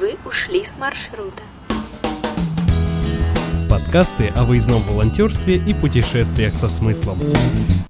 Вы 0.00 0.16
ушли 0.24 0.64
с 0.64 0.76
маршрута. 0.76 1.40
Подкасты 3.70 4.26
о 4.34 4.42
выездном 4.42 4.82
волонтерстве 4.82 5.56
и 5.56 5.72
путешествиях 5.72 6.54
со 6.54 6.68
смыслом. 6.68 7.18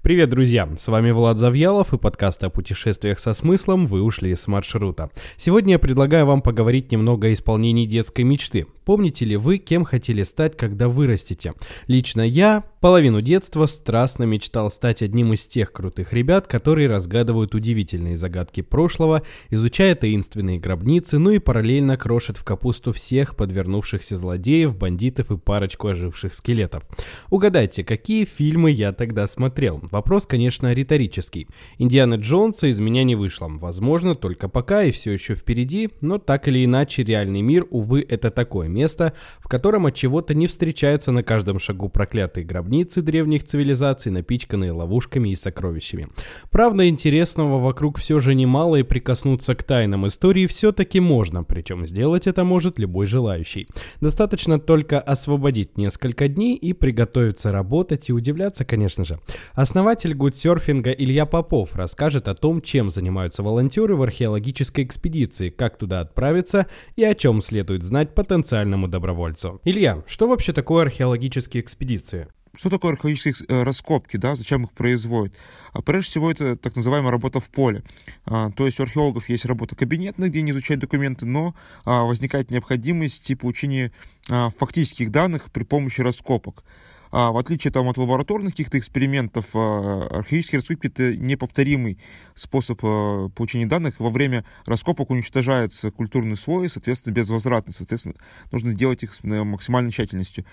Привет, 0.03 0.29
друзья! 0.29 0.69
С 0.79 0.89
вами 0.89 1.13
Влад 1.13 1.39
Завьялов 1.39 1.95
и 1.95 1.99
подкаст 1.99 2.45
о 2.45 2.51
путешествиях 2.51 3.19
со 3.19 3.33
смыслом 3.33 3.87
«Вы 3.87 4.03
ушли 4.03 4.37
с 4.37 4.47
маршрута». 4.47 5.09
Сегодня 5.39 5.73
я 5.73 5.79
предлагаю 5.79 6.27
вам 6.27 6.43
поговорить 6.43 6.93
немного 6.93 7.29
о 7.29 7.33
исполнении 7.33 7.87
детской 7.87 8.21
мечты. 8.21 8.67
Помните 8.85 9.25
ли 9.25 9.37
вы, 9.37 9.57
кем 9.57 9.85
хотели 9.85 10.25
стать, 10.25 10.59
когда 10.59 10.91
вырастете? 10.91 11.55
Лично 11.87 12.21
я 12.21 12.65
половину 12.85 13.23
детства 13.23 13.65
страстно 13.65 14.25
мечтал 14.25 14.71
стать 14.71 15.01
одним 15.01 15.33
из 15.33 15.47
тех 15.47 15.73
крутых 15.73 16.13
ребят, 16.13 16.47
которые 16.47 16.87
разгадывают 16.87 17.55
удивительные 17.55 18.19
загадки 18.19 18.61
прошлого, 18.61 19.23
изучая 19.49 19.95
таинственные 19.95 20.59
гробницы, 20.59 21.19
ну 21.19 21.31
и 21.31 21.39
параллельно 21.39 21.97
крошат 21.97 22.37
в 22.37 22.45
капусту 22.45 22.93
всех 22.93 23.37
подвернувшихся 23.37 24.17
злодеев, 24.17 24.77
бандитов 24.77 25.31
и 25.31 25.39
парочку 25.39 25.89
оживших 25.89 26.35
скелетов. 26.35 26.83
Угадайте, 27.31 27.85
какие 27.85 28.27
фильмы 28.27 28.71
я 28.71 28.93
тогда 28.93 29.29
смотрел? 29.29 29.81
Вопрос, 29.91 30.27
конечно, 30.27 30.71
риторический. 30.75 31.49
Индиана 31.79 32.17
Джонса 32.17 32.67
из 32.67 32.81
меня 32.81 33.03
не 33.03 33.15
вышло. 33.15 33.49
Возможно, 33.49 34.15
только 34.15 34.51
пока 34.51 34.85
и 34.85 34.91
все 34.91 35.13
еще 35.13 35.37
впереди, 35.37 35.89
но 36.03 36.19
так 36.19 36.49
или 36.49 36.63
иначе 36.63 37.03
реальный 37.03 37.41
мир, 37.41 37.67
увы, 37.71 38.05
это 38.07 38.31
такое 38.31 38.69
место, 38.69 39.15
в 39.39 39.49
котором 39.49 39.87
от 39.87 39.95
чего-то 39.95 40.35
не 40.35 40.47
встречаются 40.47 41.13
на 41.13 41.23
каждом 41.23 41.59
шагу 41.59 41.89
проклятые 41.89 42.45
гробницы 42.45 42.74
древних 42.83 43.45
цивилизаций, 43.45 44.11
напичканные 44.13 44.73
ловушками 44.73 45.31
и 45.31 45.37
сокровищами. 45.37 46.09
Правда, 46.51 46.89
интересного 46.89 47.59
вокруг 47.59 47.99
все 47.99 48.21
же 48.21 48.35
немало, 48.35 48.77
и 48.77 48.83
прикоснуться 48.83 49.55
к 49.55 49.63
тайнам 49.63 50.07
истории 50.07 50.47
все-таки 50.47 51.01
можно, 51.01 51.45
причем 51.45 51.87
сделать 51.87 52.27
это 52.27 52.45
может 52.45 52.79
любой 52.79 53.07
желающий. 53.07 53.69
Достаточно 54.01 54.59
только 54.59 55.01
освободить 55.01 55.77
несколько 55.79 56.29
дней 56.29 56.57
и 56.57 56.73
приготовиться 56.73 57.53
работать 57.53 58.09
и 58.09 58.13
удивляться, 58.13 58.65
конечно 58.65 59.05
же. 59.05 59.21
Основатель 59.53 60.15
гудсерфинга 60.15 60.91
Илья 60.91 61.27
Попов 61.27 61.77
расскажет 61.77 62.29
о 62.29 62.35
том, 62.35 62.61
чем 62.61 62.91
занимаются 62.91 63.43
волонтеры 63.43 63.97
в 63.97 64.03
археологической 64.03 64.85
экспедиции, 64.85 65.51
как 65.51 65.79
туда 65.79 66.01
отправиться 66.01 66.67
и 66.97 67.05
о 67.05 67.15
чем 67.15 67.41
следует 67.41 67.83
знать 67.83 68.15
потенциальному 68.15 68.89
добровольцу. 68.89 69.61
Илья, 69.65 70.03
что 70.07 70.29
вообще 70.29 70.53
такое 70.53 70.83
археологические 70.85 71.63
экспедиции? 71.63 72.29
Что 72.57 72.71
такое 72.71 72.93
археологические 72.93 73.47
э, 73.49 73.63
раскопки, 73.63 74.17
да, 74.17 74.35
зачем 74.35 74.65
их 74.65 74.73
производят? 74.73 75.35
А 75.75 75.83
прежде 75.83 76.11
всего 76.11 76.31
это 76.31 76.57
так 76.57 76.77
называемая 76.77 77.11
работа 77.11 77.41
в 77.41 77.51
поле. 77.51 77.83
А, 78.27 78.51
то 78.53 78.65
есть 78.65 78.79
у 78.79 78.85
археологов 78.85 79.29
есть 79.29 79.45
работа 79.45 79.75
кабинетная, 79.75 80.29
где 80.29 80.39
они 80.39 80.53
изучают 80.53 80.81
документы, 80.81 81.27
но 81.27 81.55
а, 81.85 82.05
возникает 82.05 82.51
необходимость 82.51 83.37
получения 83.39 83.91
а, 84.29 84.51
фактических 84.57 85.11
данных 85.11 85.51
при 85.51 85.65
помощи 85.65 86.01
раскопок. 86.01 86.65
А 87.11 87.31
в 87.31 87.39
отличие 87.39 87.73
там, 87.73 87.89
от 87.89 87.97
лабораторных 87.97 88.55
каких-то 88.55 88.77
экспериментов, 88.77 89.55
археологические 89.55 90.59
раскопки— 90.59 90.87
это 90.89 91.17
неповторимый 91.17 91.97
способ 92.35 92.81
получения 92.81 93.67
данных. 93.67 94.01
Во 94.01 94.11
время 94.11 94.45
раскопок 94.67 95.11
уничтожается 95.11 95.93
культурный 95.93 96.37
слой, 96.37 96.69
соответственно, 96.69 97.15
безвозвратно. 97.15 97.73
Соответственно, 97.73 98.17
нужно 98.51 98.75
делать 98.75 99.05
их 99.05 99.15
с 99.15 99.23
максимальной 99.23 99.93
тщательностью. 99.93 100.45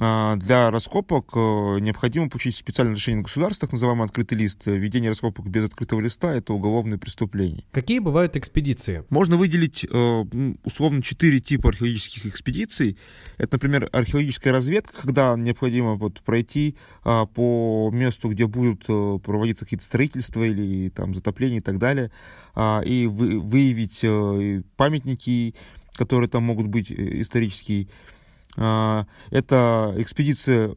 А, 0.00 0.36
для 0.36 0.70
раскопок 0.70 1.30
э, 1.34 1.80
необходимо 1.80 2.28
получить 2.28 2.54
специальное 2.54 2.94
решение 2.94 3.22
государства, 3.22 3.66
так 3.66 3.72
называемый 3.72 4.04
открытый 4.04 4.38
лист. 4.38 4.66
Введение 4.66 5.10
раскопок 5.10 5.48
без 5.48 5.64
открытого 5.64 6.00
листа– 6.00 6.32
это 6.34 6.52
уголовное 6.52 6.98
преступление. 6.98 7.64
Какие 7.72 7.98
бывают 7.98 8.36
экспедиции? 8.36 9.04
Можно 9.10 9.36
выделить 9.36 9.84
э, 9.84 10.24
условно 10.64 11.02
четыре 11.02 11.40
типа 11.40 11.70
археологических 11.70 12.26
экспедиций. 12.26 12.96
Это, 13.38 13.56
например, 13.56 13.88
археологическая 13.92 14.52
разведка, 14.52 14.92
когда 15.02 15.34
необходимо 15.36 15.94
вот 15.94 16.22
пройти 16.22 16.76
а, 17.02 17.26
по 17.26 17.90
месту, 17.92 18.28
где 18.28 18.46
будут 18.46 18.84
э, 18.88 19.18
проводиться 19.18 19.64
какие-то 19.64 19.84
строительства 19.84 20.44
или 20.44 20.90
там 20.90 21.14
затопления 21.14 21.58
и 21.58 21.62
так 21.62 21.78
далее, 21.78 22.12
а, 22.54 22.82
и 22.84 23.06
выявить 23.06 24.04
памятники, 24.76 25.54
которые 25.94 26.28
там 26.28 26.44
могут 26.44 26.68
быть 26.68 26.92
исторические, 26.92 27.88
это 29.30 29.94
экспедиция, 29.96 30.74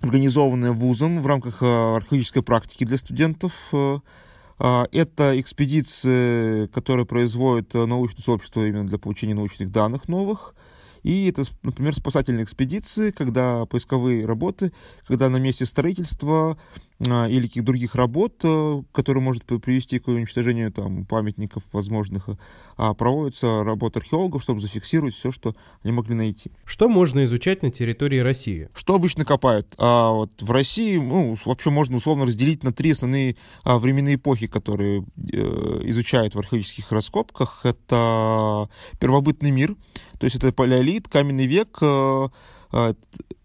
организованная 0.00 0.72
вузом 0.72 1.20
в 1.22 1.26
рамках 1.26 1.58
а, 1.60 1.96
археологической 1.96 2.42
практики 2.42 2.84
для 2.84 2.98
студентов. 2.98 3.52
А, 3.72 4.86
это 4.92 5.40
экспедиция, 5.40 6.68
которая 6.68 7.04
производит 7.04 7.74
научное 7.74 8.22
сообщество 8.22 8.66
именно 8.66 8.86
для 8.86 8.98
получения 8.98 9.34
научных 9.34 9.70
данных 9.70 10.08
новых. 10.08 10.54
И 11.02 11.28
это, 11.28 11.42
например, 11.62 11.94
спасательные 11.94 12.44
экспедиции, 12.44 13.10
когда 13.10 13.66
поисковые 13.66 14.24
работы, 14.24 14.72
когда 15.06 15.28
на 15.28 15.38
месте 15.38 15.66
строительства 15.66 16.56
или 17.02 17.46
каких-то 17.46 17.66
других 17.66 17.94
работ, 17.94 18.34
э, 18.44 18.82
которые 18.92 19.22
может 19.22 19.44
привести 19.44 19.98
к 19.98 20.08
уничтожению 20.08 20.72
там, 20.72 21.04
памятников 21.04 21.62
возможных, 21.72 22.28
а 22.76 22.94
проводится 22.94 23.64
работа 23.64 23.98
археологов, 23.98 24.42
чтобы 24.42 24.60
зафиксировать 24.60 25.14
все, 25.14 25.30
что 25.30 25.54
они 25.82 25.92
могли 25.92 26.14
найти. 26.14 26.52
Что 26.64 26.88
можно 26.88 27.24
изучать 27.24 27.62
на 27.62 27.70
территории 27.70 28.18
России? 28.18 28.68
Что 28.74 28.94
обычно 28.94 29.24
копают? 29.24 29.74
А 29.78 30.12
вот 30.12 30.30
в 30.40 30.50
России 30.50 30.96
ну, 30.96 31.36
вообще 31.44 31.70
можно 31.70 31.96
условно 31.96 32.26
разделить 32.26 32.62
на 32.62 32.72
три 32.72 32.92
основные 32.92 33.36
а, 33.64 33.78
временные 33.78 34.14
эпохи, 34.14 34.46
которые 34.46 35.04
э, 35.16 35.80
изучают 35.84 36.34
в 36.34 36.38
археологических 36.38 36.90
раскопках. 36.92 37.60
Это 37.64 38.68
первобытный 38.98 39.50
мир, 39.50 39.74
то 40.18 40.26
есть 40.26 40.36
это 40.36 40.52
палеолит, 40.52 41.08
каменный 41.08 41.46
век, 41.46 41.78
э, 41.80 41.84
э, 41.84 42.28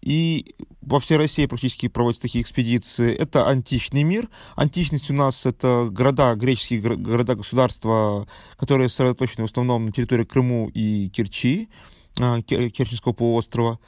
и 0.02 0.56
во 0.88 1.00
всей 1.00 1.18
России 1.18 1.46
практически 1.46 1.90
проводятся 1.90 2.22
такие 2.22 2.42
экспедиции. 2.42 3.14
Это 3.14 3.48
античный 3.48 4.04
мир. 4.04 4.30
Античность 4.56 5.12
у 5.12 5.14
нас 5.14 5.46
это 5.46 5.90
города, 5.92 6.34
греческие 6.36 6.80
города-государства, 6.80 8.26
которые 8.58 8.88
сосредоточены 8.88 9.46
в 9.46 9.50
основном 9.50 9.88
на 9.88 9.92
территории 9.92 10.24
Крыму 10.24 10.70
и 10.74 11.10
Керчи, 11.10 11.68
а, 12.20 12.42
Керченского 12.42 13.12
полуострова. 13.12 13.80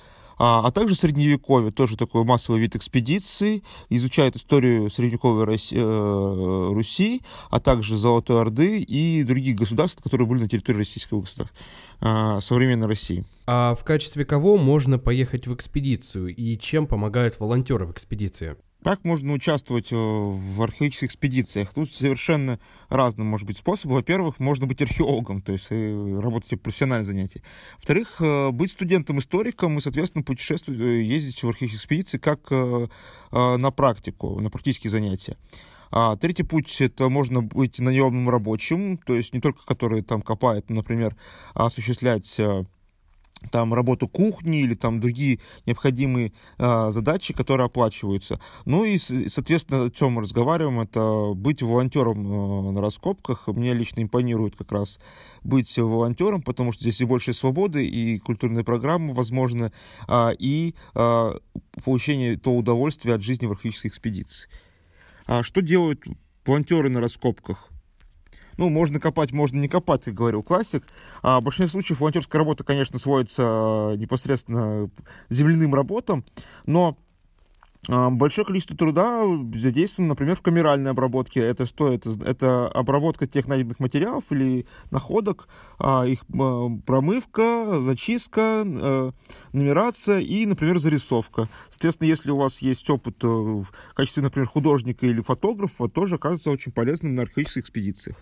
А, 0.42 0.66
а 0.66 0.72
также 0.72 0.96
средневековье, 0.96 1.70
тоже 1.72 1.98
такой 1.98 2.24
массовый 2.24 2.62
вид 2.62 2.74
экспедиции, 2.76 3.62
изучает 3.90 4.38
историю 4.38 4.90
средневековой 4.90 5.44
Руси, 5.44 5.76
э, 5.78 6.70
Руси, 6.72 7.22
а 7.50 7.60
также 7.60 7.98
Золотой 7.98 8.40
Орды 8.40 8.80
и 8.80 9.24
других 9.24 9.58
государств, 9.58 10.02
которые 10.02 10.28
были 10.28 10.44
на 10.44 10.48
территории 10.48 10.78
российского 10.78 11.22
государства, 11.22 11.58
э, 12.02 12.40
современной 12.42 12.88
России. 12.88 13.26
А 13.48 13.76
в 13.76 13.84
качестве 13.84 14.26
кого 14.26 14.58
можно 14.58 15.00
поехать 15.00 15.48
в 15.48 15.56
экспедицию 15.56 16.36
и 16.36 16.58
чем 16.58 16.88
помогают 16.88 17.40
волонтеры 17.40 17.86
в 17.86 17.92
экспедиции? 17.92 18.56
Как 18.84 19.04
можно 19.04 19.34
участвовать 19.34 19.92
э, 19.92 19.96
в 19.96 20.62
археологических 20.62 21.10
экспедициях? 21.10 21.74
Тут 21.74 21.92
совершенно 21.92 22.60
разным 22.88 23.28
может 23.28 23.46
быть 23.46 23.58
способы. 23.58 23.96
Во-первых, 23.96 24.40
можно 24.40 24.68
быть 24.68 24.82
археологом, 24.82 25.42
то 25.42 25.52
есть 25.52 25.68
э, 25.70 26.20
работать 26.22 26.54
в 26.54 26.58
профессиональном 26.58 27.06
занятии. 27.06 27.44
Во-вторых, 27.76 28.22
э, 28.22 28.52
быть 28.52 28.72
студентом-историком 28.72 29.78
и, 29.78 29.82
соответственно, 29.82 30.24
путешествовать, 30.24 30.80
ездить 30.80 31.44
в 31.44 31.50
археологические 31.50 31.80
экспедиции 31.80 32.18
как 32.18 32.52
на 33.32 33.72
практику, 33.72 34.40
на 34.40 34.50
практические 34.50 34.92
занятия. 34.92 35.38
А 35.92 36.16
третий 36.16 36.44
путь 36.44 36.82
это 36.82 37.10
можно 37.10 37.42
быть 37.42 37.80
наемным 37.80 38.30
рабочим, 38.30 38.98
то 38.98 39.16
есть 39.16 39.34
не 39.34 39.42
только 39.42 39.66
который 39.66 40.02
там 40.02 40.22
копает, 40.22 40.70
но, 40.70 40.78
например, 40.78 41.16
осуществлять 41.54 42.40
там 43.52 43.74
работу 43.74 44.08
кухни 44.08 44.62
или 44.62 44.76
там 44.76 45.00
другие 45.00 45.40
необходимые 45.66 46.34
э, 46.58 46.92
задачи, 46.92 47.34
которые 47.34 47.66
оплачиваются. 47.66 48.40
Ну 48.66 48.84
и, 48.84 48.98
соответственно, 48.98 49.86
о 49.86 49.90
чем 49.90 50.14
мы 50.14 50.22
разговариваем, 50.22 50.82
это 50.82 51.34
быть 51.36 51.62
волонтером 51.62 52.70
э, 52.70 52.72
на 52.72 52.82
раскопках. 52.82 53.48
Мне 53.48 53.74
лично 53.74 54.02
импонирует 54.02 54.56
как 54.56 54.72
раз 54.72 55.00
быть 55.44 55.78
волонтером, 55.78 56.42
потому 56.42 56.74
что 56.74 56.84
здесь 56.84 57.02
и 57.02 57.06
больше 57.06 57.34
свободы, 57.34 57.86
и 57.86 58.20
культурные 58.20 58.64
программы 58.64 59.14
возможны, 59.14 59.72
э, 60.08 60.30
и 60.38 60.76
э, 60.96 61.34
получение 61.84 62.38
то 62.38 62.56
удовольствия 62.56 63.16
от 63.16 63.22
жизни 63.22 63.46
в 63.46 63.52
археологической 63.52 63.90
экспедиции. 63.90 64.50
А 65.30 65.44
что 65.44 65.62
делают 65.62 66.04
волонтеры 66.44 66.90
на 66.90 67.00
раскопках? 67.00 67.70
Ну, 68.58 68.70
можно 68.70 69.00
копать, 69.00 69.32
можно 69.32 69.60
не 69.60 69.68
копать, 69.68 70.06
как 70.06 70.16
говорил 70.16 70.42
классик. 70.42 70.88
А 71.22 71.40
в 71.40 71.44
большинстве 71.44 71.70
случаев 71.72 72.00
волонтерская 72.00 72.40
работа, 72.40 72.64
конечно, 72.64 72.98
сводится 72.98 73.44
э, 73.44 73.98
непосредственно 73.98 74.90
земляным 75.30 75.76
работам, 75.76 76.26
но 76.66 76.98
Большое 77.88 78.46
количество 78.46 78.76
труда 78.76 79.24
задействовано, 79.56 80.10
например, 80.10 80.36
в 80.36 80.42
камеральной 80.42 80.92
обработке. 80.92 81.40
Это 81.40 81.66
что? 81.66 81.92
Это, 81.92 82.12
это 82.26 82.68
обработка 82.68 83.26
тех 83.26 83.48
найденных 83.48 83.80
материалов 83.80 84.26
или 84.32 84.68
находок, 84.92 85.48
а, 85.80 86.04
их 86.04 86.26
а, 86.38 86.70
промывка, 86.86 87.80
зачистка, 87.80 88.64
э, 88.66 89.12
нумерация 89.54 90.20
и, 90.20 90.46
например, 90.46 90.78
зарисовка. 90.80 91.48
Соответственно, 91.70 92.08
если 92.08 92.32
у 92.32 92.38
вас 92.38 92.62
есть 92.62 92.88
опыт 92.90 93.24
э, 93.24 93.28
в 93.28 93.68
качестве, 93.96 94.24
например, 94.24 94.48
художника 94.50 95.06
или 95.08 95.22
фотографа, 95.22 95.88
тоже 95.88 96.16
оказывается 96.16 96.52
очень 96.52 96.74
полезным 96.74 97.16
на 97.16 97.24
археологических 97.24 97.64
экспедициях. 97.64 98.18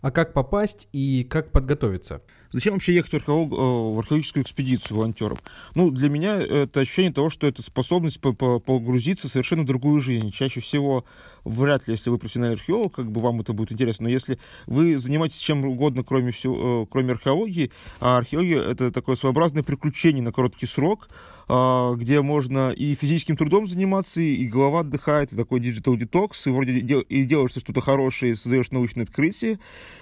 А 0.00 0.10
как 0.10 0.32
попасть 0.32 0.88
и 0.92 1.24
как 1.30 1.52
подготовиться? 1.52 2.22
Зачем 2.52 2.74
вообще 2.74 2.94
ехать 2.94 3.12
в, 3.12 3.16
археолог, 3.16 3.52
э, 3.52 3.56
в 3.56 3.98
археологическую 3.98 4.42
экспедицию 4.42 4.98
волонтером? 4.98 5.38
Ну, 5.74 5.90
для 5.90 6.10
меня 6.10 6.36
это 6.36 6.80
ощущение 6.80 7.12
того, 7.12 7.30
что 7.30 7.46
это 7.46 7.62
способность 7.62 8.20
погрузиться 8.20 9.28
в 9.28 9.30
совершенно 9.30 9.64
другую 9.64 10.02
жизнь. 10.02 10.30
Чаще 10.32 10.60
всего, 10.60 11.06
вряд 11.44 11.88
ли, 11.88 11.94
если 11.94 12.10
вы 12.10 12.18
профессиональный 12.18 12.56
археолог, 12.56 12.94
как 12.94 13.10
бы 13.10 13.22
вам 13.22 13.40
это 13.40 13.54
будет 13.54 13.72
интересно, 13.72 14.04
но 14.04 14.10
если 14.10 14.38
вы 14.66 14.98
занимаетесь 14.98 15.38
чем 15.38 15.64
угодно, 15.64 16.04
кроме, 16.04 16.30
всего, 16.32 16.82
э, 16.82 16.86
кроме 16.90 17.12
археологии, 17.12 17.70
а 18.00 18.18
археология— 18.18 18.62
это 18.70 18.92
такое 18.92 19.16
своеобразное 19.16 19.62
приключение 19.62 20.22
на 20.22 20.32
короткий 20.32 20.66
срок, 20.66 21.08
а, 21.48 21.94
где 21.94 22.20
можно 22.20 22.70
и 22.70 22.94
физическим 22.94 23.36
трудом 23.36 23.66
заниматься, 23.66 24.20
и 24.20 24.46
голова 24.46 24.80
отдыхает, 24.80 25.32
и 25.32 25.36
такой 25.36 25.60
digital 25.60 25.96
detox, 25.96 26.46
и 26.46 26.50
вроде 26.50 26.72
и 26.72 27.24
делаешь 27.24 27.50
что-то 27.50 27.80
хорошее, 27.80 28.32
и 28.32 28.34
создаешь 28.34 28.70
научное 28.70 29.04
открытие, 29.04 29.58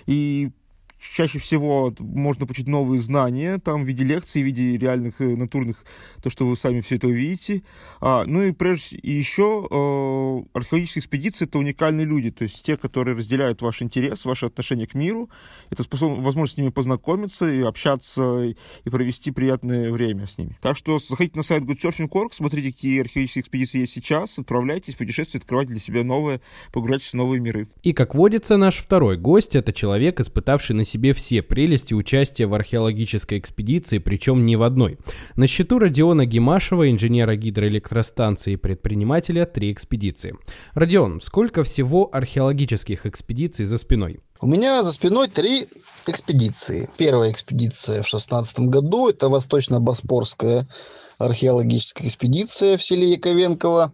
и 0.06 0.50
чаще 1.00 1.38
всего 1.38 1.94
можно 1.98 2.46
получить 2.46 2.68
новые 2.68 3.00
знания, 3.00 3.58
там 3.58 3.84
в 3.84 3.86
виде 3.86 4.04
лекций, 4.04 4.42
в 4.42 4.44
виде 4.44 4.76
реальных 4.76 5.20
э, 5.20 5.36
натурных, 5.36 5.84
то, 6.22 6.30
что 6.30 6.46
вы 6.46 6.56
сами 6.56 6.80
все 6.82 6.96
это 6.96 7.08
увидите. 7.08 7.62
А, 8.00 8.24
ну 8.26 8.42
и 8.42 8.52
прежде 8.52 8.96
и 8.96 9.10
еще 9.10 9.66
э, 9.70 10.56
археологические 10.56 11.00
экспедиции 11.00 11.46
это 11.46 11.58
уникальные 11.58 12.06
люди, 12.06 12.30
то 12.30 12.44
есть 12.44 12.62
те, 12.62 12.76
которые 12.76 13.16
разделяют 13.16 13.62
ваш 13.62 13.82
интерес, 13.82 14.24
ваше 14.24 14.46
отношение 14.46 14.86
к 14.86 14.94
миру. 14.94 15.30
Это 15.70 15.82
способ, 15.82 16.18
возможность 16.18 16.54
с 16.54 16.58
ними 16.58 16.68
познакомиться 16.68 17.50
и 17.50 17.62
общаться, 17.62 18.42
и 18.42 18.90
провести 18.90 19.30
приятное 19.30 19.90
время 19.90 20.26
с 20.26 20.36
ними. 20.36 20.56
Так 20.60 20.76
что 20.76 20.98
заходите 20.98 21.36
на 21.36 21.42
сайт 21.42 21.62
goodsurfing.org, 21.62 22.34
смотрите, 22.34 22.72
какие 22.72 23.00
археологические 23.00 23.42
экспедиции 23.42 23.78
есть 23.80 23.92
сейчас, 23.92 24.38
отправляйтесь, 24.38 24.96
путешествуйте, 24.96 25.38
открывайте 25.42 25.70
для 25.70 25.80
себя 25.80 26.04
новые, 26.04 26.40
погружайтесь 26.72 27.10
в 27.10 27.14
новые 27.14 27.40
миры. 27.40 27.68
И, 27.82 27.92
как 27.92 28.14
водится, 28.14 28.56
наш 28.56 28.76
второй 28.76 29.16
гость— 29.16 29.54
это 29.56 29.72
человек, 29.72 30.20
испытавший 30.20 30.76
на 30.76 30.84
себе 30.90 31.12
все 31.12 31.42
прелести 31.42 31.94
участия 31.94 32.46
в 32.46 32.54
археологической 32.54 33.38
экспедиции, 33.38 33.98
причем 33.98 34.44
не 34.44 34.56
в 34.56 34.62
одной. 34.62 34.98
На 35.36 35.46
счету 35.46 35.78
Родиона 35.78 36.26
Гимашева, 36.26 36.90
инженера 36.90 37.36
гидроэлектростанции 37.36 38.54
и 38.54 38.56
предпринимателя, 38.56 39.46
три 39.46 39.72
экспедиции. 39.72 40.34
Родион, 40.74 41.20
сколько 41.20 41.64
всего 41.64 42.10
археологических 42.12 43.06
экспедиций 43.06 43.64
за 43.64 43.78
спиной? 43.78 44.20
У 44.40 44.46
меня 44.46 44.82
за 44.82 44.92
спиной 44.92 45.28
три 45.28 45.66
экспедиции. 46.06 46.88
Первая 46.96 47.30
экспедиция 47.30 48.02
в 48.02 48.10
2016 48.10 48.60
году, 48.60 49.08
это 49.08 49.28
Восточно-Боспорская 49.28 50.66
археологическая 51.18 52.08
экспедиция 52.08 52.76
в 52.76 52.82
селе 52.82 53.12
Яковенково. 53.12 53.92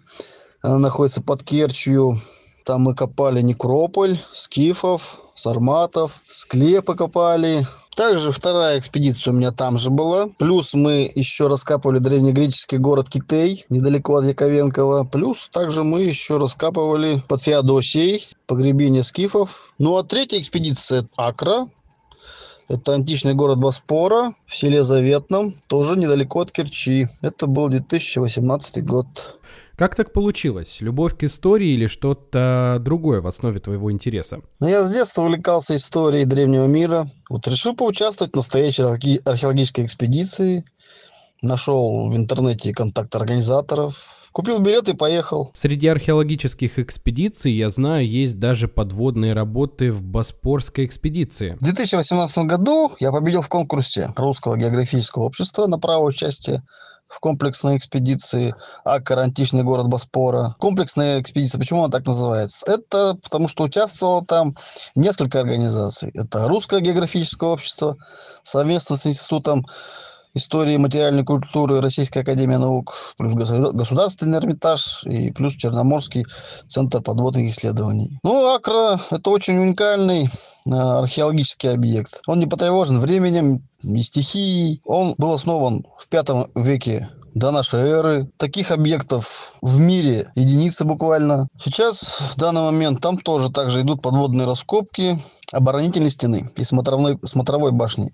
Она 0.63 0.79
находится 0.79 1.23
под 1.23 1.43
Керчью. 1.43 2.21
Там 2.65 2.83
мы 2.83 2.95
копали 2.95 3.41
некрополь, 3.43 4.19
скифов, 4.33 5.21
сарматов, 5.37 6.21
склепы 6.27 6.97
копали. 6.97 7.67
Также 7.95 8.31
вторая 8.31 8.79
экспедиция 8.79 9.33
у 9.33 9.37
меня 9.37 9.53
там 9.53 9.79
же 9.79 9.91
была. 9.91 10.29
Плюс 10.39 10.75
мы 10.75 11.11
еще 11.15 11.47
раскапывали 11.47 11.99
древнегреческий 11.99 12.77
город 12.77 13.09
Китей, 13.09 13.65
недалеко 13.71 14.17
от 14.17 14.25
Яковенкова. 14.27 15.05
Плюс 15.05 15.49
также 15.49 15.83
мы 15.83 16.03
еще 16.03 16.37
раскапывали 16.37 17.23
под 17.27 17.41
Феодосией 17.43 18.29
погребение 18.47 19.03
скифов. 19.03 19.73
Ну 19.79 19.97
а 19.97 20.03
третья 20.03 20.39
экспедиция– 20.39 21.07
Акра. 21.17 21.69
Это 22.69 22.95
античный 22.95 23.35
город 23.35 23.59
Боспора 23.59 24.35
в 24.47 24.57
селе 24.57 24.83
Заветном, 24.83 25.55
тоже 25.69 25.97
недалеко 25.97 26.41
от 26.41 26.51
Керчи. 26.51 27.07
Это 27.23 27.47
был 27.47 27.69
2018 27.69 28.85
год. 28.85 29.39
Как 29.77 29.95
так 29.95 30.15
получилось? 30.15 30.79
Любовь 30.81 31.19
к 31.19 31.25
истории 31.25 31.69
или 31.69 31.87
что-то 31.87 32.79
другое 32.81 33.21
в 33.21 33.27
основе 33.27 33.61
твоего 33.61 33.93
интереса? 33.93 34.41
Ну, 34.59 34.69
я 34.69 34.83
с 34.83 34.91
детства 34.91 35.23
увлекался 35.23 35.77
историей 35.77 36.25
древнего 36.25 36.65
мира. 36.65 37.11
Вот 37.29 37.47
решил 37.47 37.77
поучаствовать 37.77 38.33
в 38.33 38.37
настоящей 38.37 38.85
археологической 39.25 39.85
экспедиции. 39.85 40.65
Нашел 41.43 42.09
в 42.09 42.17
интернете 42.17 42.73
контакт 42.73 43.15
организаторов, 43.15 44.17
Купил 44.37 44.59
билет 44.59 44.87
и 44.87 44.95
поехал. 44.95 45.51
Среди 45.55 45.89
археологических 45.89 46.79
экспедиций, 46.79 47.53
я 47.53 47.71
знаю, 47.71 48.07
есть 48.07 48.39
даже 48.39 48.69
подводные 48.69 49.33
работы 49.33 49.91
в 49.91 50.03
Боспорской 50.03 50.85
экспедиции. 50.85 51.57
В 51.59 51.65
2018 51.65 52.45
году 52.45 52.93
я 53.01 53.13
победил 53.13 53.41
в 53.41 53.49
конкурсе 53.49 54.11
Русского 54.15 54.59
географического 54.59 55.23
общества 55.23 55.67
на 55.69 55.79
право 55.79 56.05
участия 56.05 56.63
в 57.09 57.21
комплексной 57.21 57.77
экспедиции 57.77 58.55
Аккар, 58.85 59.21
античный 59.21 59.63
город 59.63 59.89
Боспора. 59.89 60.55
Комплексная 60.59 61.21
экспедиция, 61.21 61.59
почему 61.59 61.85
она 61.85 61.91
так 61.91 62.07
называется? 62.07 62.65
Это 62.71 63.19
потому, 63.23 63.49
что 63.49 63.65
участвовало 63.65 64.25
там 64.25 64.57
несколько 64.95 65.41
организаций. 65.41 66.11
Это 66.15 66.49
Русское 66.49 66.81
географическое 66.81 67.51
общество 67.51 67.97
совместно 68.43 68.97
с 68.97 69.07
Институтом 69.07 69.67
истории 70.37 70.75
и 70.75 70.79
материальной 70.79 71.25
культуры 71.25 71.81
Российской 71.81 72.19
Академии 72.19 72.57
Наук, 72.57 72.95
плюс 73.17 73.35
Государственный 73.35 74.39
Эрмитаж 74.39 75.05
и 75.05 75.33
плюс 75.33 75.55
Черноморский 75.55 76.27
Центр 76.69 77.01
подводных 77.01 77.51
исследований. 77.51 78.19
Ну, 78.23 78.55
Акра– 78.55 79.01
это 79.11 79.31
очень 79.31 79.59
уникальный 79.59 80.25
э, 80.25 80.71
археологический 80.71 81.73
объект. 81.73 82.21
Он 82.27 82.39
не 82.39 82.47
потревожен 82.47 83.01
временем, 83.01 83.63
не 83.83 84.03
стихией. 84.03 84.81
Он 84.85 85.15
был 85.19 85.33
основан 85.33 85.85
в 85.99 86.09
пятом 86.09 86.49
веке 86.55 87.09
до 87.35 87.51
нашей 87.51 87.81
эры. 87.81 88.31
Таких 88.39 88.71
объектов 88.71 89.53
в 89.61 89.79
мире 89.79 90.31
единицы 90.35 90.85
буквально. 90.85 91.49
Сейчас, 91.63 92.21
в 92.35 92.37
данный 92.37 92.63
момент, 92.63 93.01
там 93.01 93.19
тоже 93.19 93.51
также 93.51 93.83
идут 93.83 94.03
подводные 94.03 94.47
раскопки 94.47 95.19
оборонительной 95.53 96.11
стены 96.11 96.51
и 96.57 96.65
смотровой, 96.65 97.19
смотровой 97.25 97.73
башни. 97.73 98.11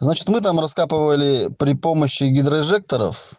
Значит, 0.00 0.28
мы 0.28 0.40
там 0.40 0.58
раскапывали 0.60 1.48
при 1.58 1.74
помощи 1.74 2.24
гидроэжекторов. 2.24 3.34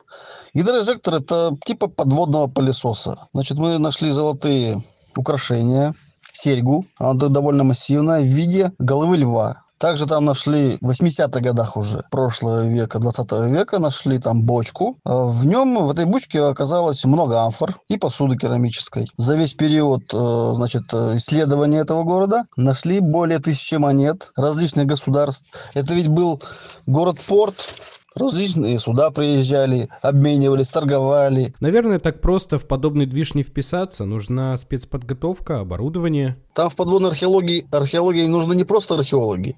Гидроэжектор– 0.53 1.15
это 1.15 1.57
типа 1.65 1.87
подводного 1.87 2.47
пылесоса. 2.47 3.27
Значит, 3.33 3.57
мы 3.57 3.77
нашли 3.77 4.11
золотые 4.11 4.81
украшения, 5.15 5.93
серьгу, 6.33 6.85
она 6.97 7.13
довольно 7.13 7.63
массивная, 7.63 8.21
в 8.21 8.25
виде 8.25 8.71
головы 8.79 9.17
льва. 9.17 9.64
Также 9.85 10.07
там 10.07 10.25
нашли 10.25 10.79
в 10.81 10.89
80-х 10.89 11.39
годах 11.41 11.77
уже 11.77 12.01
прошлого 12.09 12.65
века, 12.65 12.97
20 12.97 13.31
века, 13.51 13.77
нашли 13.77 14.17
там 14.17 14.41
бочку. 14.41 14.97
А 15.05 15.25
в 15.25 15.45
нем, 15.45 15.85
в 15.85 15.91
этой 15.91 16.05
бочке 16.05 16.41
оказалось 16.41 17.05
много 17.05 17.43
амфор 17.43 17.75
и 17.87 17.95
посуды 17.95 18.35
керамической. 18.35 19.07
За 19.17 19.35
весь 19.35 19.53
период, 19.53 20.11
э, 20.11 20.53
значит, 20.55 20.91
исследования 20.91 21.81
этого 21.81 22.01
города 22.01 22.45
нашли 22.57 22.99
более 22.99 23.37
тысячи 23.37 23.75
монет 23.75 24.31
различных 24.35 24.87
государств. 24.87 25.53
Это 25.75 25.93
ведь 25.93 26.07
был 26.07 26.41
город-порт, 26.87 27.53
Различные 28.15 28.79
суда 28.79 29.11
приезжали, 29.11 29.89
обменивались, 30.01 30.69
торговали. 30.69 31.53
Наверное, 31.59 31.99
так 31.99 32.21
просто 32.21 32.57
в 32.57 32.65
подобный 32.65 33.05
движ 33.05 33.33
не 33.33 33.43
вписаться. 33.43 34.05
Нужна 34.05 34.55
спецподготовка, 34.57 35.59
оборудование. 35.59 36.37
Там 36.53 36.69
в 36.69 36.77
подводной 36.77 37.09
археологии, 37.09 37.67
археологии 37.71 38.25
нужны 38.25 38.55
не 38.55 38.63
просто 38.63 38.95
археологи. 38.95 39.57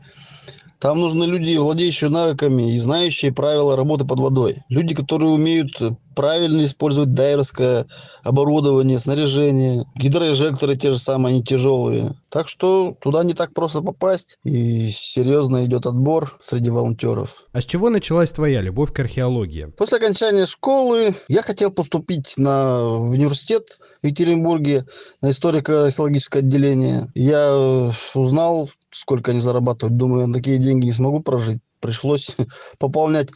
Там 0.80 1.00
нужны 1.00 1.26
люди, 1.26 1.56
владеющие 1.56 2.10
навыками 2.10 2.74
и 2.74 2.80
знающие 2.80 3.32
правила 3.32 3.76
работы 3.76 4.06
под 4.06 4.20
водой. 4.20 4.64
Люди, 4.70 4.96
которые 4.96 5.30
умеют 5.32 5.80
правильно 6.18 6.64
использовать 6.64 7.14
дайверское 7.14 7.86
оборудование, 8.24 8.98
снаряжение. 8.98 9.86
Гидроэжекторы 9.96 10.76
те 10.76 10.92
же 10.92 10.98
самые, 10.98 11.34
они 11.34 11.44
тяжелые. 11.44 12.10
Так 12.30 12.48
что 12.48 12.98
туда 13.00 13.24
не 13.24 13.36
так 13.36 13.54
просто 13.54 13.82
попасть. 13.82 14.40
И 14.44 14.90
серьезно 14.90 15.64
идет 15.66 15.86
отбор 15.86 16.36
среди 16.42 16.72
волонтеров. 16.72 17.46
А 17.54 17.62
с 17.62 17.66
чего 17.66 17.92
началась 17.92 18.32
твоя 18.32 18.62
любовь 18.62 18.92
к 18.94 19.00
археологии? 19.00 19.72
После 19.78 20.00
окончания 20.00 20.48
школы 20.48 21.14
я 21.28 21.44
хотел 21.44 21.70
поступить 21.70 22.34
на 22.36 22.84
в 22.84 23.12
университет 23.12 23.78
в 24.02 24.08
Екатеринбурге 24.08 24.88
на 25.22 25.30
историко-археологическое 25.30 26.42
отделение. 26.42 27.12
Я 27.14 27.92
узнал, 28.16 28.72
сколько 28.90 29.32
они 29.32 29.40
зарабатывают. 29.40 29.98
Думаю, 29.98 30.26
на 30.26 30.34
такие 30.34 30.58
деньги 30.58 30.88
не 30.88 30.94
смогу 30.94 31.20
прожить. 31.20 31.60
Пришлось 31.80 32.36
пополнять 32.80 33.30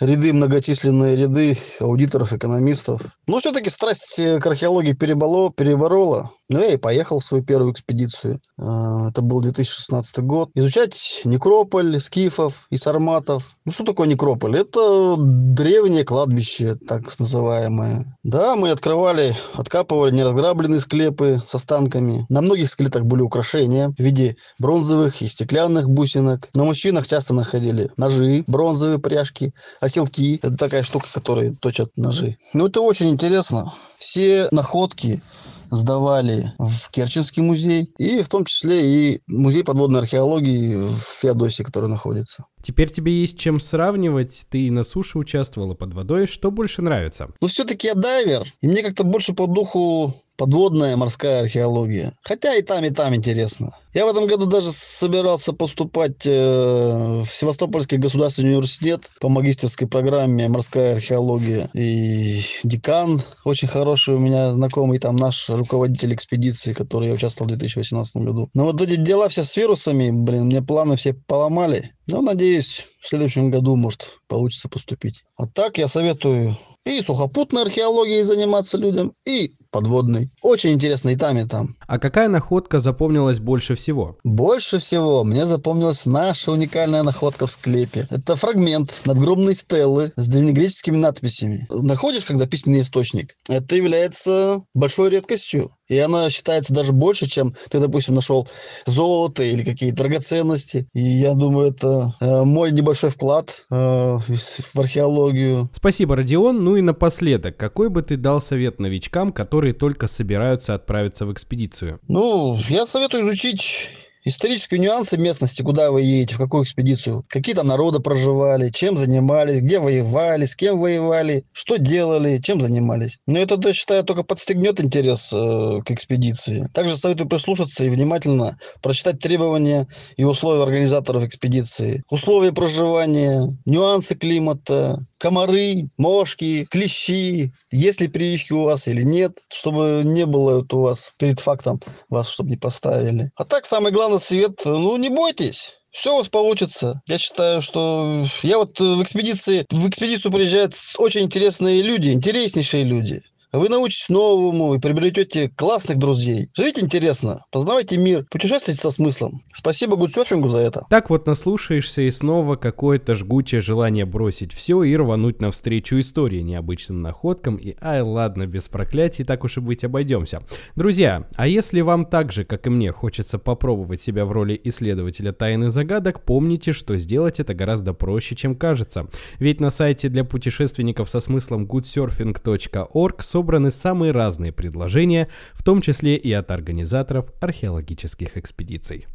ряды, 0.00 0.32
многочисленные 0.32 1.16
ряды 1.16 1.56
аудиторов, 1.80 2.32
экономистов. 2.32 3.02
Но 3.26 3.40
все-таки 3.40 3.70
страсть 3.70 4.20
к 4.40 4.46
археологии 4.46 4.92
переболо, 4.92 5.52
переборола. 5.52 6.30
Ну, 6.48 6.60
я 6.60 6.72
и 6.72 6.76
поехал 6.76 7.18
в 7.18 7.24
свою 7.24 7.42
первую 7.42 7.72
экспедицию. 7.72 8.40
А, 8.58 9.08
это 9.10 9.20
был 9.20 9.40
2016 9.40 10.18
год. 10.20 10.50
Изучать 10.54 11.22
некрополь, 11.24 12.00
скифов 12.00 12.66
и 12.70 12.76
сарматов. 12.76 13.56
Ну, 13.64 13.72
что 13.72 13.84
такое 13.84 14.06
некрополь? 14.06 14.56
Это 14.56 15.16
древнее 15.18 16.04
кладбище, 16.04 16.76
так 16.76 17.18
называемое. 17.18 18.16
Да, 18.22 18.54
мы 18.54 18.70
открывали, 18.70 19.34
откапывали 19.54 20.14
неразграбленные 20.14 20.80
склепы 20.80 21.42
с 21.44 21.54
останками. 21.54 22.26
На 22.28 22.40
многих 22.40 22.70
скелетах 22.70 23.04
были 23.04 23.22
украшения 23.22 23.88
в 23.88 23.98
виде 24.00 24.36
бронзовых 24.58 25.22
и 25.22 25.28
стеклянных 25.28 25.90
бусинок. 25.90 26.48
На 26.54 26.62
мужчинах 26.62 27.08
часто 27.08 27.34
находили 27.34 27.90
ножи, 27.96 28.44
бронзовые 28.46 29.00
пряжки, 29.00 29.52
оселки. 29.80 30.38
Это 30.42 30.56
такая 30.56 30.84
штука, 30.84 31.08
которая 31.12 31.52
точат 31.60 31.90
ножи. 31.96 32.38
Ну, 32.52 32.68
это 32.68 32.80
очень 32.80 33.08
интересно. 33.08 33.72
Все 33.96 34.48
находки 34.52 35.22
сдавали 35.70 36.52
в 36.58 36.90
Керченский 36.90 37.42
музей, 37.42 37.92
и 37.98 38.22
в 38.22 38.28
том 38.28 38.44
числе 38.44 39.14
и 39.14 39.20
музей 39.28 39.64
подводной 39.64 40.00
археологии 40.00 40.76
в 40.76 40.98
Феодосии, 40.98 41.62
который 41.62 41.88
находится. 41.88 42.44
Теперь 42.62 42.90
тебе 42.90 43.20
есть 43.20 43.38
чем 43.38 43.60
сравнивать. 43.60 44.44
Ты 44.50 44.66
и 44.66 44.70
на 44.70 44.82
суше 44.82 45.18
участвовала 45.18 45.74
под 45.74 45.94
водой. 45.94 46.26
Что 46.26 46.50
больше 46.50 46.82
нравится? 46.82 47.28
Но 47.40 47.46
все-таки 47.46 47.86
я 47.86 47.94
дайвер, 47.94 48.42
и 48.60 48.66
мне 48.66 48.82
как-то 48.82 49.04
больше 49.04 49.34
по 49.34 49.46
духу 49.46 50.14
подводная 50.36 50.96
морская 50.96 51.42
археология. 51.42 52.12
Хотя 52.22 52.54
и 52.54 52.62
там, 52.62 52.84
и 52.84 52.90
там 52.90 53.14
интересно. 53.14 53.72
Я 53.94 54.04
в 54.04 54.10
этом 54.10 54.26
году 54.26 54.44
даже 54.44 54.72
собирался 54.72 55.54
поступать 55.54 56.26
э, 56.26 57.22
в 57.24 57.28
Севастопольский 57.30 57.96
государственный 57.96 58.50
университет 58.50 59.10
по 59.20 59.30
магистерской 59.30 59.88
программе 59.88 60.48
морская 60.48 60.96
археология. 60.96 61.70
И 61.72 62.42
декан 62.62 63.22
очень 63.44 63.68
хороший 63.68 64.14
у 64.14 64.18
меня 64.18 64.52
знакомый, 64.52 64.98
там 64.98 65.16
наш 65.16 65.48
руководитель 65.48 66.12
экспедиции, 66.12 66.74
который 66.74 67.08
я 67.08 67.14
участвовал 67.14 67.48
в 67.48 67.56
2018 67.56 68.16
году. 68.16 68.50
Но 68.52 68.64
вот 68.64 68.80
эти 68.80 68.96
дела 68.96 69.28
все 69.30 69.44
с 69.44 69.56
вирусами, 69.56 70.10
блин, 70.10 70.44
мне 70.44 70.60
планы 70.60 70.96
все 70.96 71.14
поломали. 71.14 71.92
Но 72.08 72.20
надеюсь, 72.20 72.86
в 73.06 73.08
следующем 73.08 73.52
году, 73.52 73.76
может, 73.76 74.18
получится 74.26 74.68
поступить. 74.68 75.22
А 75.36 75.46
так 75.46 75.78
я 75.78 75.86
советую 75.86 76.56
и 76.84 77.00
сухопутной 77.02 77.62
археологией 77.62 78.22
заниматься 78.22 78.76
людям, 78.76 79.12
и 79.24 79.54
подводной. 79.70 80.30
Очень 80.40 80.72
интересно 80.72 81.10
и 81.10 81.16
там, 81.16 81.36
и 81.36 81.44
там. 81.44 81.76
А 81.86 81.98
какая 81.98 82.28
находка 82.28 82.80
запомнилась 82.80 83.38
больше 83.38 83.74
всего? 83.74 84.16
Больше 84.24 84.78
всего 84.78 85.22
мне 85.22 85.46
запомнилась 85.46 86.06
наша 86.06 86.52
уникальная 86.52 87.02
находка 87.02 87.46
в 87.46 87.50
склепе. 87.50 88.06
Это 88.10 88.36
фрагмент 88.36 89.02
надгробной 89.04 89.54
стелы 89.54 90.12
с 90.16 90.26
древнегреческими 90.28 90.96
надписями. 90.96 91.66
Находишь, 91.68 92.24
когда 92.24 92.46
письменный 92.46 92.80
источник, 92.80 93.34
это 93.50 93.76
является 93.76 94.62
большой 94.72 95.10
редкостью. 95.10 95.70
И 95.88 95.98
она 95.98 96.30
считается 96.30 96.74
даже 96.74 96.92
больше, 96.92 97.26
чем 97.26 97.54
ты, 97.70 97.78
допустим, 97.78 98.14
нашел 98.14 98.48
золото 98.86 99.42
или 99.42 99.62
какие-то 99.62 99.98
драгоценности. 99.98 100.88
И 100.94 101.00
я 101.00 101.34
думаю, 101.34 101.70
это 101.70 102.12
э, 102.20 102.42
мой 102.44 102.72
небольшой 102.72 102.95
вклад 103.02 103.66
э, 103.70 103.74
в 103.74 104.78
археологию. 104.78 105.70
Спасибо, 105.72 106.16
Родион. 106.16 106.64
Ну 106.64 106.76
и 106.76 106.82
напоследок, 106.82 107.56
какой 107.56 107.88
бы 107.88 108.02
ты 108.02 108.16
дал 108.16 108.40
совет 108.40 108.80
новичкам, 108.80 109.32
которые 109.32 109.74
только 109.74 110.06
собираются 110.06 110.74
отправиться 110.74 111.26
в 111.26 111.32
экспедицию? 111.32 112.00
Ну, 112.08 112.58
я 112.68 112.86
советую 112.86 113.28
изучить 113.28 113.90
исторические 114.26 114.80
нюансы 114.80 115.16
местности, 115.16 115.62
куда 115.62 115.90
вы 115.90 116.02
едете, 116.02 116.34
в 116.34 116.38
какую 116.38 116.64
экспедицию, 116.64 117.24
какие 117.28 117.54
там 117.54 117.68
народы 117.68 118.00
проживали, 118.00 118.70
чем 118.70 118.98
занимались, 118.98 119.60
где 119.60 119.78
воевали, 119.78 120.44
с 120.44 120.56
кем 120.56 120.78
воевали, 120.78 121.44
что 121.52 121.76
делали, 121.76 122.38
чем 122.38 122.60
занимались. 122.60 123.18
Но 123.26 123.38
это, 123.38 123.58
я 123.64 123.72
считаю, 123.72 124.04
только 124.04 124.24
подстегнет 124.24 124.80
интерес 124.80 125.32
э, 125.32 125.80
к 125.84 125.90
экспедиции. 125.92 126.68
Также 126.74 126.96
советую 126.96 127.28
прислушаться 127.28 127.84
и 127.84 127.88
внимательно 127.88 128.58
прочитать 128.82 129.20
требования 129.20 129.86
и 130.16 130.24
условия 130.24 130.64
организаторов 130.64 131.22
экспедиции, 131.22 132.02
условия 132.10 132.52
проживания, 132.52 133.56
нюансы 133.64 134.16
климата, 134.16 135.06
комары, 135.18 135.88
мошки, 135.96 136.66
клещи, 136.70 137.52
есть 137.70 138.00
ли 138.00 138.08
прививки 138.08 138.52
у 138.52 138.64
вас 138.64 138.88
или 138.88 139.02
нет, 139.02 139.38
чтобы 139.52 140.02
не 140.04 140.26
было 140.26 140.56
вот 140.56 140.72
у 140.74 140.82
вас 140.82 141.12
перед 141.18 141.40
фактом 141.40 141.80
вас, 142.08 142.28
чтобы 142.28 142.50
не 142.50 142.56
поставили. 142.56 143.30
А 143.36 143.44
так, 143.44 143.66
самое 143.66 143.94
главное, 143.94 144.18
совет, 144.18 144.60
ну, 144.64 144.96
не 144.96 145.08
бойтесь. 145.08 145.74
Все 145.90 146.12
у 146.12 146.18
вас 146.18 146.28
получится. 146.28 147.00
Я 147.08 147.18
считаю, 147.18 147.62
что 147.62 148.26
я 148.42 148.58
вот 148.58 148.78
в 148.78 149.02
экспедиции, 149.02 149.64
в 149.70 149.88
экспедицию 149.88 150.30
приезжают 150.30 150.74
очень 150.98 151.22
интересные 151.22 151.80
люди, 151.80 152.10
интереснейшие 152.10 152.84
люди. 152.84 153.22
Вы 153.56 153.70
научитесь 153.70 154.10
новому 154.10 154.74
и 154.74 154.78
приобретете 154.78 155.48
классных 155.48 155.96
друзей. 155.96 156.50
Живите 156.54 156.82
интересно, 156.82 157.42
познавайте 157.50 157.96
мир, 157.96 158.26
путешествуйте 158.30 158.78
со 158.78 158.90
смыслом. 158.90 159.40
Спасибо 159.50 159.96
гудсерфингу 159.96 160.46
за 160.46 160.58
это. 160.58 160.84
Так 160.90 161.08
вот 161.08 161.26
наслушаешься 161.26 162.02
и 162.02 162.10
снова 162.10 162.56
какое-то 162.56 163.14
жгучее 163.14 163.62
желание 163.62 164.04
бросить 164.04 164.52
все 164.52 164.82
и 164.82 164.94
рвануть 164.94 165.40
навстречу 165.40 165.98
истории, 165.98 166.42
необычным 166.42 167.00
находкам 167.00 167.56
и 167.56 167.74
ай 167.80 168.02
ладно, 168.02 168.46
без 168.46 168.68
проклятий, 168.68 169.24
так 169.24 169.42
уж 169.42 169.56
и 169.56 169.60
быть 169.60 169.84
обойдемся. 169.84 170.42
Друзья, 170.74 171.26
а 171.34 171.48
если 171.48 171.80
вам 171.80 172.04
так 172.04 172.32
же, 172.32 172.44
как 172.44 172.66
и 172.66 172.70
мне, 172.70 172.92
хочется 172.92 173.38
попробовать 173.38 174.02
себя 174.02 174.26
в 174.26 174.32
роли 174.32 174.60
исследователя 174.64 175.32
тайны 175.32 175.70
загадок, 175.70 176.22
помните, 176.24 176.74
что 176.74 176.98
сделать 176.98 177.40
это 177.40 177.54
гораздо 177.54 177.94
проще, 177.94 178.36
чем 178.36 178.54
кажется. 178.54 179.06
Ведь 179.38 179.60
на 179.62 179.70
сайте 179.70 180.10
для 180.10 180.24
путешественников 180.24 181.08
со 181.08 181.20
смыслом 181.20 181.64
goodsurfing.org 181.64 183.22
собраны 183.46 183.70
самые 183.70 184.10
разные 184.10 184.50
предложения, 184.50 185.28
в 185.54 185.62
том 185.62 185.80
числе 185.80 186.16
и 186.16 186.32
от 186.32 186.50
организаторов 186.50 187.26
археологических 187.40 188.36
экспедиций. 188.36 189.06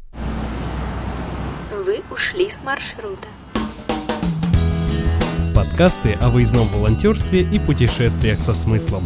Вы 1.70 2.00
ушли 2.10 2.48
с 2.50 2.62
маршрута. 2.62 3.28
Подкасты 5.54 6.14
о 6.22 6.30
выездном 6.30 6.66
волонтерстве 6.68 7.42
и 7.42 7.58
путешествиях 7.58 8.38
со 8.38 8.54
смыслом. 8.54 9.02